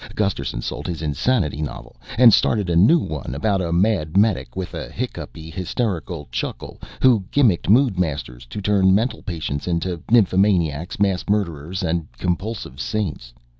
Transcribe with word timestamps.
Gusterson 0.15 0.63
sold 0.63 0.87
his 0.87 1.03
insanity 1.03 1.61
novel 1.61 1.95
and 2.17 2.33
started 2.33 2.71
a 2.71 2.75
new 2.75 2.97
one 2.97 3.35
about 3.35 3.61
a 3.61 3.71
mad 3.71 4.17
medic 4.17 4.55
with 4.55 4.73
a 4.73 4.89
hiccupy 4.89 5.51
hysterical 5.51 6.27
chuckle, 6.31 6.81
who 7.03 7.23
gimmicked 7.29 7.69
Moodmasters 7.69 8.49
to 8.49 8.63
turn 8.63 8.95
mental 8.95 9.21
patients 9.21 9.67
into 9.67 10.01
nymphomaniacs, 10.09 10.99
mass 10.99 11.25
murderers 11.29 11.83
and 11.83 12.11
compulsive 12.13 12.81
saints. 12.81 13.31